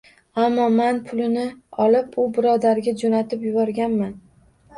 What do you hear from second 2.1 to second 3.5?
u birodarga jo‘natib